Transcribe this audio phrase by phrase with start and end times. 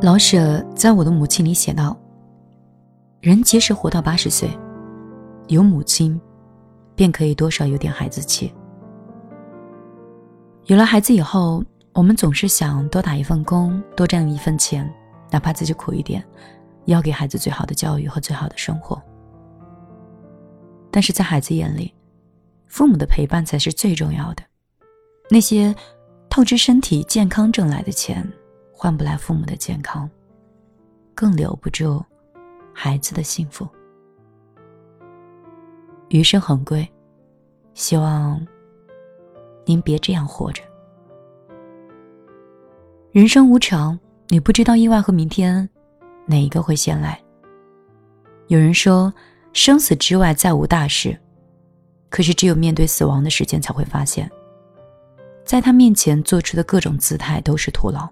[0.00, 1.96] 老舍在我的母亲里写道
[3.20, 4.48] ：“人即使活到八十岁，
[5.48, 6.18] 有母亲，
[6.94, 8.54] 便可以多少有点孩子气。
[10.66, 14.88] 有了孩子以后，我们总是想多打一份工，多挣一份钱，
[15.32, 16.24] 哪怕自己苦一点，
[16.84, 19.02] 也要给孩子最好的教育和最好的生活。
[20.92, 21.92] 但是在孩子眼里，
[22.68, 24.44] 父母的陪伴才是最重要的。
[25.28, 25.74] 那些
[26.30, 28.24] 透支身体健康挣来的钱。”
[28.80, 30.08] 换不来父母的健康，
[31.12, 32.00] 更留不住
[32.72, 33.68] 孩子的幸福。
[36.10, 36.88] 余生很贵，
[37.74, 38.40] 希望
[39.64, 40.62] 您别这样活着。
[43.10, 45.68] 人生无常，你不知道意外和明天
[46.24, 47.20] 哪一个会先来。
[48.46, 49.12] 有人说，
[49.52, 51.18] 生死之外再无大事，
[52.10, 54.30] 可是只有面对死亡的时间，才会发现，
[55.44, 58.08] 在他面前做出的各种姿态都是徒劳。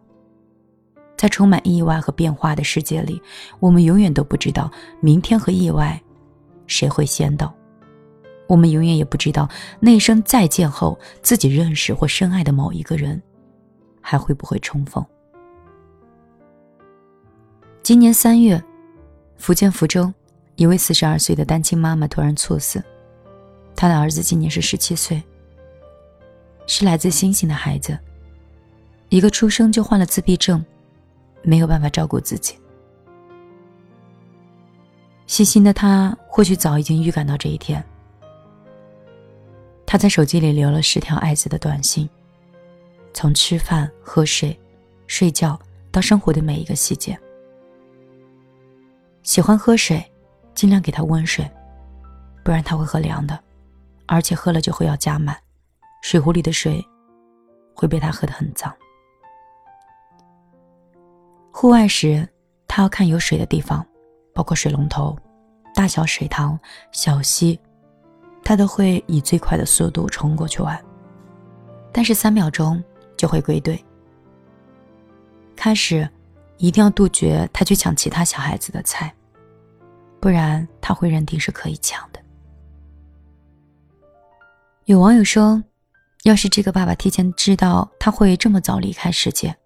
[1.17, 3.21] 在充满意外和变化的世界里，
[3.59, 6.01] 我们永远都不知道明天和意外
[6.67, 7.53] 谁会先到。
[8.47, 9.49] 我们永远也不知道
[9.81, 13.21] 那一声再见后，自己认识或深爱的某一个人
[14.01, 15.05] 还会不会重逢。
[17.83, 18.63] 今年三月，
[19.37, 20.13] 福建福州
[20.55, 22.81] 一位四十二岁的单亲妈妈突然猝死，
[23.75, 25.21] 她的儿子今年是十七岁，
[26.67, 27.99] 是来自星星的孩子，
[29.09, 30.65] 一个出生就患了自闭症。
[31.47, 32.59] 没有办法照顾自己，
[35.29, 37.83] 细心的他或许早已经预感到这一天。
[39.87, 42.11] 他在手机里留了十条爱子的短信，
[43.15, 44.59] 从吃饭、喝水、
[45.07, 45.57] 睡觉
[45.93, 47.17] 到生活的每一个细节。
[49.23, 50.05] 喜欢喝水，
[50.53, 51.49] 尽量给他温水，
[52.43, 53.39] 不然他会喝凉的，
[54.07, 55.37] 而且喝了就会要加满，
[56.03, 56.85] 水壶里的水
[57.73, 58.75] 会被他喝得很脏。
[61.59, 62.29] 户外时，
[62.69, 63.83] 他要看有水的地方，
[64.35, 65.17] 包括水龙头、
[65.75, 66.61] 大小水塘、
[66.93, 67.59] 小溪，
[68.45, 70.79] 他都会以最快的速度冲过去玩。
[71.93, 72.85] 但是三秒钟
[73.17, 73.83] 就会归队。
[75.57, 76.07] 开始，
[76.59, 79.11] 一定要杜绝他去抢其他小孩子的菜，
[80.21, 82.21] 不然他会认定是可以抢的。
[84.85, 85.65] 有网友说，
[86.25, 89.57] 要是这个爸爸提前知道他会这么早离开世界。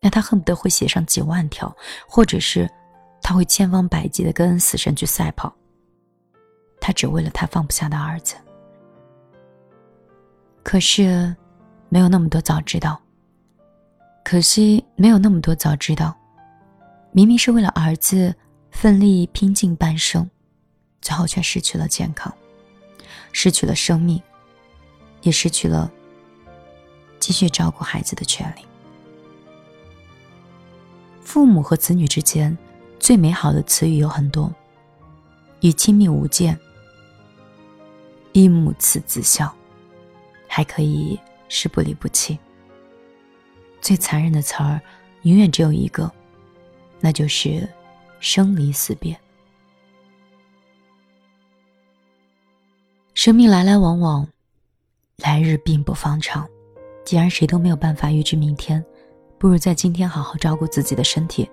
[0.00, 1.74] 那他恨不得会写上几万条，
[2.08, 2.68] 或者是
[3.22, 5.54] 他会千方百计的跟死神去赛跑。
[6.80, 8.34] 他只为了他放不下的儿子。
[10.62, 11.36] 可是，
[11.90, 13.00] 没有那么多早知道。
[14.24, 16.16] 可惜没有那么多早知道。
[17.12, 18.34] 明明是为了儿子
[18.70, 20.28] 奋力拼尽半生，
[21.02, 22.32] 最后却失去了健康，
[23.32, 24.22] 失去了生命，
[25.22, 25.90] 也失去了
[27.18, 28.64] 继续照顾孩子的权利。
[31.30, 32.58] 父母和子女之间，
[32.98, 34.52] 最美好的词语有很多，
[35.60, 36.58] 以亲密无间，
[38.32, 39.48] 以母慈子孝，
[40.48, 41.16] 还可以
[41.48, 42.36] 是不离不弃。
[43.80, 44.80] 最残忍的词儿，
[45.22, 46.10] 永远只有一个，
[46.98, 47.68] 那就是
[48.18, 49.16] 生离死别。
[53.14, 54.26] 生命来来往往，
[55.18, 56.44] 来日并不方长。
[57.04, 58.84] 既然谁都没有办法预知明天。
[59.40, 61.50] 不如在今天好好照顾自己的身体，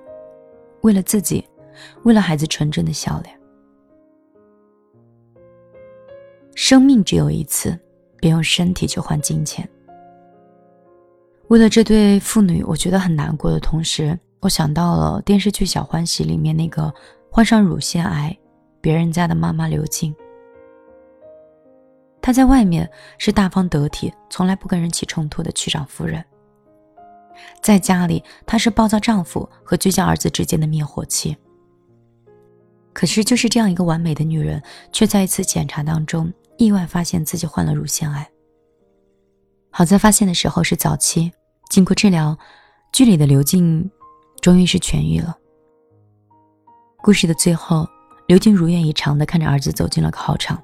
[0.82, 1.48] 为了自己，
[2.04, 3.40] 为了孩子纯真的笑脸。
[6.54, 7.80] 生命只有一次，
[8.18, 9.68] 别用身体去换金钱。
[11.48, 16.94] 为了这对父女，我觉得很难过的同时，我想到了电视剧《小欢喜》里面那个
[17.32, 18.38] 患上乳腺癌、
[18.82, 20.14] 别人家的妈妈刘静。
[22.22, 26.22] 她在外面是大方得体，从来不跟人起冲突的区长夫人。
[27.62, 31.36] 在家里，她是暴躁丈夫和倔强儿子之间的灭火器。
[32.94, 34.62] 可是，就是这样一个完美的女人，
[34.92, 38.28] 却在一次检查当中意外发现自己患了乳腺癌。
[39.70, 41.32] 好在发现的时候是早期，
[41.70, 42.36] 经过治疗，
[42.92, 43.88] 剧里的刘静
[44.42, 45.38] 终于是痊愈了。
[47.04, 47.88] 故事的最后，
[48.28, 50.60] 刘静如愿以偿的看着儿子走进了考场，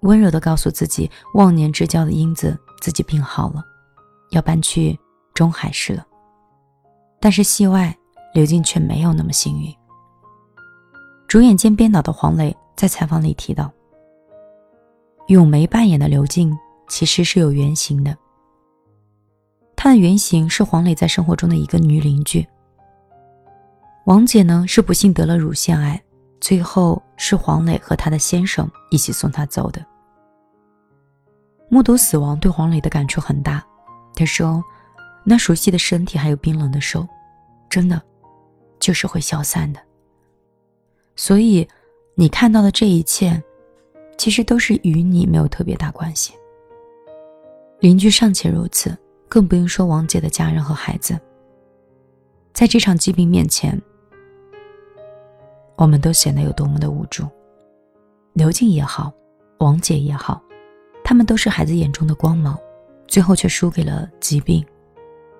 [0.00, 3.62] 温柔的告诉自己，忘年之交的英子自己病好了，
[4.30, 4.98] 要搬去。
[5.36, 6.06] 中海市了，
[7.20, 7.94] 但是戏外，
[8.32, 9.70] 刘静却没有那么幸运。
[11.28, 13.70] 主演兼编导的黄磊在采访里提到，
[15.28, 16.56] 咏梅扮演的刘静
[16.88, 18.16] 其实是有原型的，
[19.76, 22.46] 她的原型是黄磊在生活中的一个女邻居。
[24.06, 26.02] 王姐呢是不幸得了乳腺癌，
[26.40, 29.84] 最后是黄磊和他的先生一起送她走的。
[31.68, 33.62] 目睹死亡对黄磊的感触很大，
[34.14, 34.64] 他说。
[35.28, 37.04] 那熟悉的身体，还有冰冷的手，
[37.68, 38.00] 真的，
[38.78, 39.80] 就是会消散的。
[41.16, 41.66] 所以，
[42.14, 43.42] 你看到的这一切，
[44.16, 46.32] 其实都是与你没有特别大关系。
[47.80, 48.96] 邻居尚且如此，
[49.28, 51.18] 更不用说王姐的家人和孩子。
[52.52, 53.76] 在这场疾病面前，
[55.74, 57.26] 我们都显得有多么的无助。
[58.32, 59.12] 刘静也好，
[59.58, 60.40] 王姐也好，
[61.02, 62.56] 他们都是孩子眼中的光芒，
[63.08, 64.64] 最后却输给了疾病。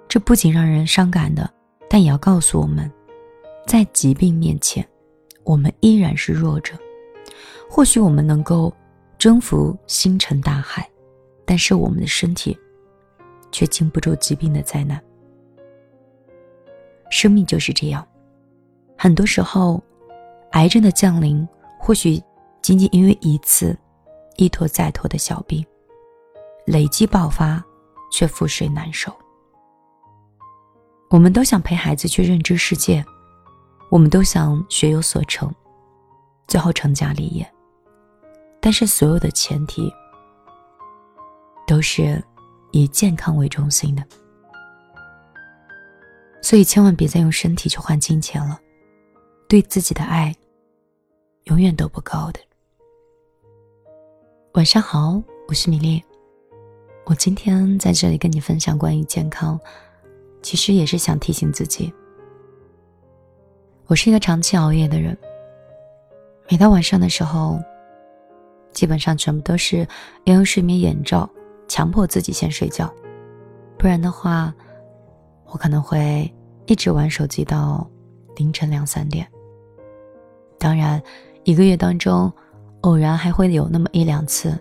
[0.08, 1.48] 这不仅让人伤感的，
[1.90, 2.90] 但也要告诉我们，
[3.66, 4.86] 在疾病面前，
[5.44, 6.74] 我们依然是弱者。
[7.68, 8.72] 或许我们能够
[9.18, 10.88] 征服星辰大海，
[11.44, 12.56] 但是我们的身体
[13.50, 15.02] 却经不住疾病的灾难。
[17.10, 18.06] 生命就是这样，
[18.96, 19.82] 很多时候，
[20.52, 21.46] 癌症的降临
[21.78, 22.22] 或许
[22.62, 23.76] 仅仅因为一次
[24.36, 25.64] 一拖再拖的小病，
[26.64, 27.62] 累积爆发，
[28.10, 29.12] 却覆水难收。
[31.08, 33.04] 我们都想陪孩子去认知世界，
[33.90, 35.52] 我们都想学有所成，
[36.48, 37.48] 最后成家立业。
[38.60, 39.92] 但是所有的前提
[41.64, 42.22] 都是
[42.72, 44.02] 以健康为中心的，
[46.42, 48.60] 所以千万别再用身体去换金钱了。
[49.48, 50.34] 对自己的爱，
[51.44, 52.40] 永远都不够的。
[54.54, 56.02] 晚上好，我是米粒，
[57.04, 59.56] 我今天在这里跟你分享关于健康。
[60.46, 61.92] 其实也是想提醒自己，
[63.88, 65.18] 我是一个长期熬夜的人。
[66.48, 67.58] 每到晚上的时候，
[68.70, 69.78] 基本上全部都是
[70.22, 71.28] 要用睡眠眼罩
[71.66, 72.88] 强迫自己先睡觉，
[73.76, 74.54] 不然的话，
[75.46, 76.32] 我可能会
[76.66, 77.84] 一直玩手机到
[78.36, 79.26] 凌晨两三点。
[80.60, 81.02] 当然，
[81.42, 82.32] 一个月当中，
[82.82, 84.56] 偶然还会有那么一两次，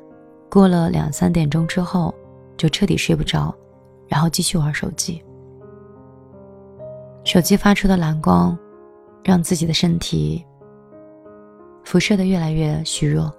[0.49, 2.11] 过了两三点钟之后，
[2.57, 3.55] 就彻底睡不着，
[4.07, 5.23] 然后继续玩手机。
[7.25, 8.57] 手机发出的蓝光，
[9.23, 10.45] 让自己的身体
[11.83, 13.33] 辐射的越来越虚弱。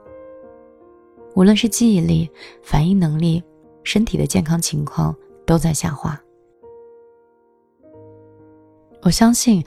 [1.37, 2.29] 无论是记忆力、
[2.65, 3.43] 反应能力、
[3.85, 5.15] 身体的健康情况
[5.47, 6.21] 都在下滑。
[9.03, 9.65] 我相信，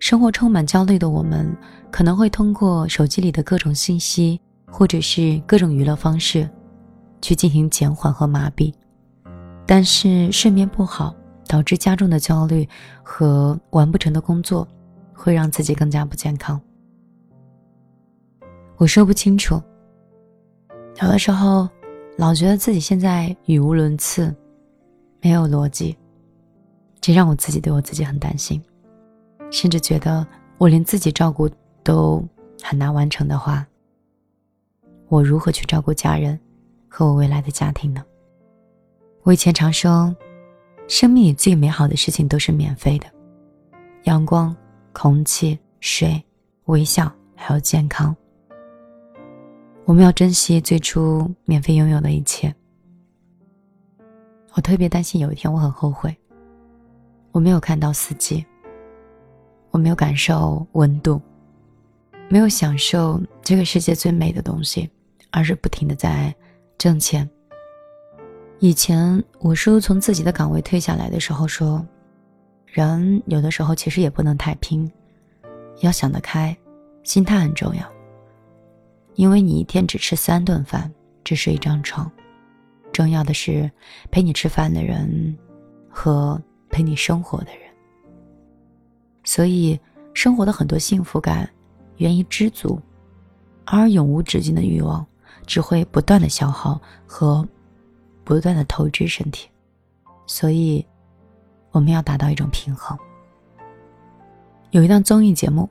[0.00, 1.56] 生活充满焦虑的我们，
[1.92, 6.48] 可能会通过手机里的各种信息，或者是各种娱乐方式，
[7.22, 8.74] 去进行减缓和麻痹。
[9.64, 11.14] 但是睡眠不好。
[11.50, 12.66] 导致加重的焦虑
[13.02, 14.66] 和完不成的工作，
[15.12, 16.60] 会让自己更加不健康。
[18.76, 19.60] 我说不清楚，
[21.02, 21.68] 有的时候
[22.16, 24.32] 老觉得自己现在语无伦次，
[25.20, 25.98] 没有逻辑，
[27.00, 28.62] 这让我自己对我自己很担心，
[29.50, 30.24] 甚至觉得
[30.56, 31.50] 我连自己照顾
[31.82, 32.24] 都
[32.62, 33.66] 很难完成的话，
[35.08, 36.38] 我如何去照顾家人
[36.88, 38.04] 和我未来的家庭呢？
[39.24, 40.14] 我以前常说。
[40.90, 43.06] 生命里最美好的事情都是免费的，
[44.02, 44.54] 阳光、
[44.92, 46.20] 空气、水、
[46.64, 48.14] 微笑，还有健康。
[49.84, 52.52] 我们要珍惜最初免费拥有的一切。
[54.54, 56.14] 我特别担心有一天我很后悔，
[57.30, 58.44] 我没有看到四季，
[59.70, 61.22] 我没有感受温度，
[62.28, 64.90] 没有享受这个世界最美的东西，
[65.30, 66.34] 而是不停的在
[66.76, 67.30] 挣钱。
[68.62, 71.82] 以前我叔从自己的岗位退下来的时候说
[72.68, 74.90] ：“人有的时候其实也不能太拼，
[75.80, 76.54] 要想得开，
[77.02, 77.82] 心态很重要。
[79.14, 80.92] 因为你一天只吃三顿饭，
[81.24, 82.10] 只睡一张床，
[82.92, 83.70] 重要的是
[84.10, 85.34] 陪你吃饭的人
[85.88, 87.62] 和陪你生活的人。
[89.24, 89.80] 所以
[90.12, 91.48] 生活的很多幸福感
[91.96, 92.78] 源于知足，
[93.64, 95.04] 而永无止境的欲望
[95.46, 97.42] 只会不断的消耗和。”
[98.30, 99.48] 不断的透支身体，
[100.24, 100.86] 所以
[101.72, 102.96] 我们要达到一种平衡。
[104.70, 105.68] 有一档综艺节目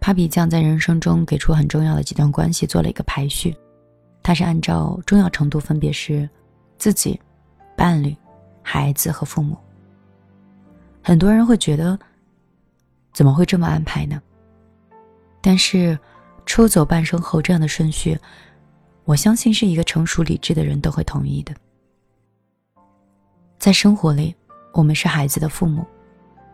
[0.00, 3.56] ，Papi 酱在人生中给出很重要的几段关系做了一个排序，
[4.22, 6.30] 它是按照重要程度分别是
[6.78, 7.20] 自己、
[7.76, 8.16] 伴侣、
[8.62, 9.58] 孩子和父母。
[11.02, 11.98] 很多人会觉得
[13.12, 14.22] 怎么会这么安排呢？
[15.42, 15.98] 但是
[16.44, 18.16] 出走半生后这样的顺序，
[19.02, 21.52] 我相信是一个成熟理智的人都会同意的。
[23.66, 24.32] 在生活里，
[24.72, 25.84] 我们是孩子的父母，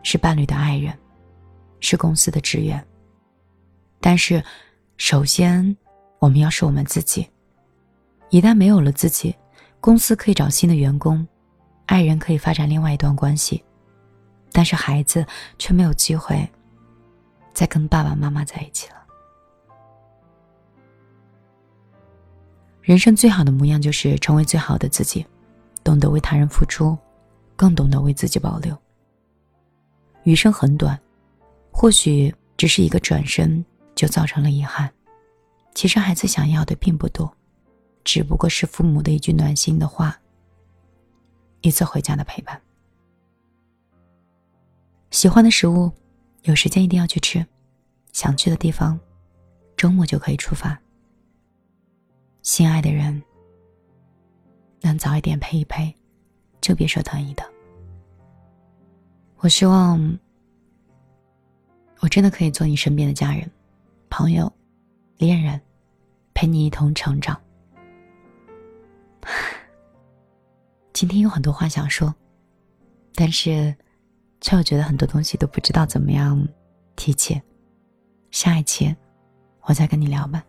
[0.01, 0.97] 是伴侣的爱人，
[1.79, 2.83] 是公司的职员。
[4.01, 4.43] 但是，
[4.97, 5.77] 首先
[6.17, 7.29] 我们要是我们自己。
[8.31, 9.35] 一旦没有了自己，
[9.79, 11.23] 公司可以找新的员工，
[11.85, 13.63] 爱人可以发展另外一段关系，
[14.51, 15.23] 但是孩子
[15.59, 16.49] 却没有机会
[17.53, 18.95] 再跟爸爸妈妈在一起了。
[22.81, 25.23] 人生最好的模样就是成为最好的自己。
[25.83, 26.97] 懂得为他人付出，
[27.55, 28.77] 更懂得为自己保留。
[30.23, 30.99] 余生很短，
[31.71, 33.63] 或许只是一个转身
[33.93, 34.91] 就造成了遗憾。
[35.75, 37.35] 其实孩子想要的并不多，
[38.03, 40.17] 只不过是父母的一句暖心的话，
[41.61, 42.61] 一次回家的陪伴。
[45.11, 45.91] 喜欢的食物，
[46.43, 47.43] 有时间一定要去吃；
[48.13, 48.99] 想去的地方，
[49.75, 50.79] 周末就可以出发。
[52.41, 53.21] 心爱的人，
[54.93, 55.91] 能早一点陪一陪，
[56.61, 57.43] 就别说特意的。
[59.37, 60.19] 我希望，
[61.99, 63.49] 我真的可以做你身边的家人、
[64.07, 64.53] 朋友、
[65.17, 65.59] 恋人，
[66.35, 67.41] 陪你一同成长。
[70.93, 72.13] 今天有很多话想说，
[73.15, 73.75] 但是，
[74.41, 76.47] 却又觉得很多东西都不知道怎么样
[76.95, 77.41] 提起。
[78.29, 78.95] 下一期，
[79.61, 80.45] 我再跟你聊吧。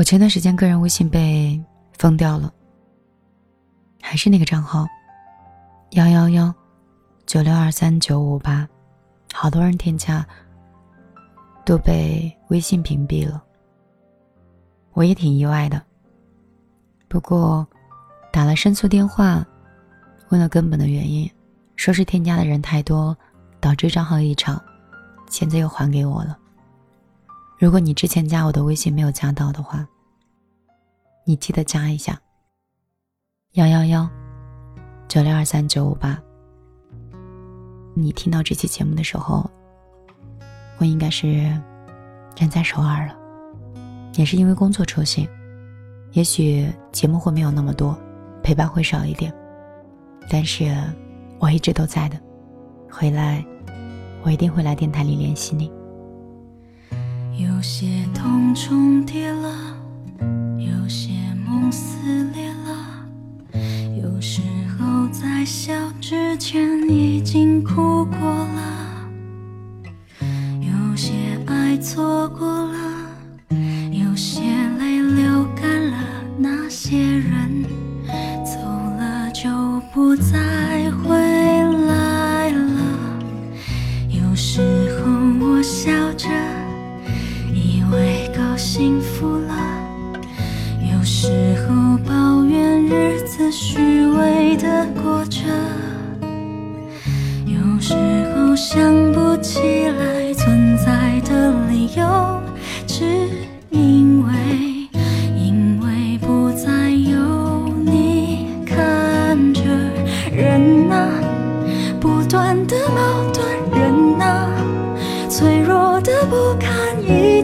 [0.00, 1.62] 我前段时间个人微信被
[1.98, 2.50] 封掉了，
[4.00, 4.86] 还是那个账号。
[5.90, 6.54] 幺幺幺
[7.26, 8.66] 九六二三九五八，
[9.34, 10.26] 好多人添加，
[11.66, 13.44] 都被微信屏蔽了。
[14.94, 15.82] 我也挺意外的。
[17.06, 17.68] 不过，
[18.32, 19.46] 打了申诉电话，
[20.30, 21.30] 问了根本的原因，
[21.76, 23.14] 说是添加的人太多，
[23.60, 24.58] 导致账号异常，
[25.28, 26.38] 现在又还给我了。
[27.60, 29.86] 如果你之前加我的微信没有加到的话，
[31.26, 32.18] 你记得加一下。
[33.52, 34.08] 幺幺幺。
[35.06, 36.18] 九六二三九五八。
[37.94, 39.44] 你听到这期节目的时候，
[40.78, 41.28] 我应该是
[42.38, 43.14] 人在首尔了，
[44.14, 45.28] 也是因为工作出行，
[46.12, 47.94] 也许节目会没有那么多，
[48.42, 49.30] 陪伴会少一点，
[50.30, 50.74] 但是
[51.38, 52.18] 我一直都在的，
[52.90, 53.44] 回来，
[54.22, 55.70] 我一定会来电台里联系你。
[57.42, 59.48] 有些痛重叠了，
[60.58, 61.10] 有些
[61.46, 63.06] 梦撕裂了，
[64.02, 64.40] 有时
[64.78, 64.90] 候。
[65.12, 68.59] 在笑之前已经哭过了，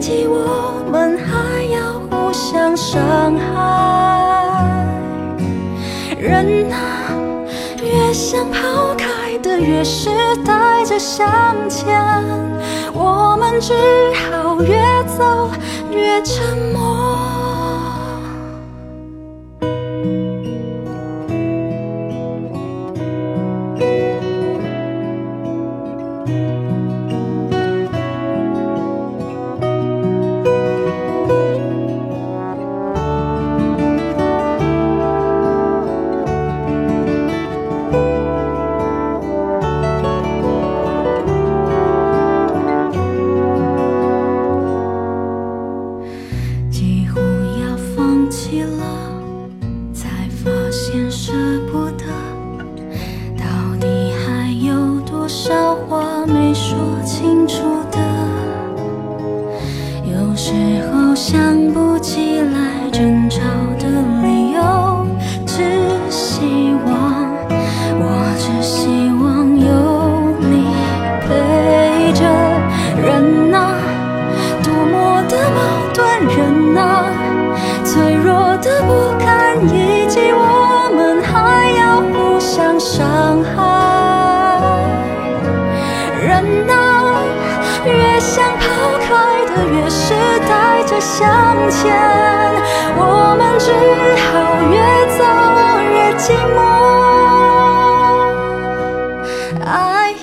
[0.07, 4.87] 一击，我们还要互相伤害。
[6.17, 6.77] 人啊。
[7.83, 10.11] 越想抛开的，越是
[10.45, 11.27] 带着向
[11.69, 11.87] 前，
[12.93, 13.73] 我们只
[14.31, 14.77] 好越
[15.19, 15.51] 走
[15.91, 17.26] 越沉默。
[51.11, 51.33] 舍
[51.71, 52.05] 不得，
[53.37, 53.45] 到
[53.81, 53.87] 底
[54.25, 57.99] 还有多少话没说清楚的？
[60.05, 60.53] 有时
[60.93, 61.39] 候想
[61.73, 63.41] 不起来争吵
[63.79, 63.87] 的
[64.23, 65.07] 理由，
[65.47, 65.63] 只
[66.11, 66.93] 希望，
[67.99, 68.05] 我
[68.39, 69.67] 只希望有
[70.41, 70.53] 你
[71.23, 71.27] 陪
[72.13, 72.21] 着。
[73.03, 73.57] 人啊，
[74.63, 75.59] 多么的矛
[75.95, 76.01] 盾，
[76.37, 76.83] 人啊，
[77.85, 78.91] 脆弱的不
[79.25, 79.36] 堪。
[91.07, 91.25] 向
[91.71, 91.95] 前，
[92.99, 93.01] 我
[93.39, 93.71] 们只
[94.27, 94.27] 好
[94.73, 94.75] 越
[95.17, 95.23] 走
[95.95, 96.59] 越寂寞。
[99.65, 100.17] 爱呀，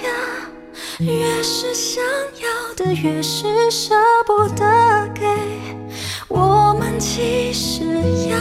[0.99, 5.25] 越是想要的，越是舍不得给。
[6.27, 7.85] 我们其实
[8.29, 8.37] 要